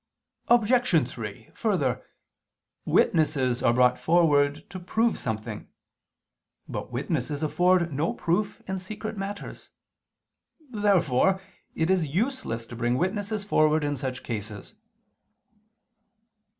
[0.47, 1.09] Obj.
[1.11, 2.01] 3: Further,
[2.85, 5.67] witnesses are brought forward to prove something.
[6.67, 9.69] But witnesses afford no proof in secret matters.
[10.71, 11.39] Therefore
[11.75, 14.73] it is useless to bring witnesses forward in such cases.